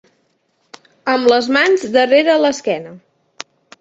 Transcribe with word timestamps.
Amb 1.13 1.29
les 1.33 1.49
mans 1.57 1.85
darrere 1.99 2.39
l'esquena. 2.47 2.95